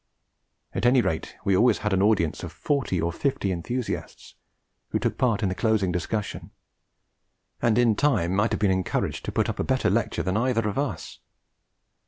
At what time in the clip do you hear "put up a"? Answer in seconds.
9.31-9.63